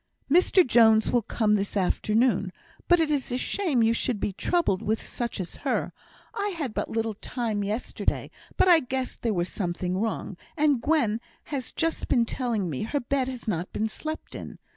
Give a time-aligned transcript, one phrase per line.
[0.31, 2.51] "Mr Jones will come this afternoon.
[2.87, 5.93] But it is a shame you should be troubled with such as her.
[6.33, 11.21] I had but little time yesterday, but I guessed there was something wrong, and Gwen
[11.53, 14.57] has just been telling me her bed has not been slept in.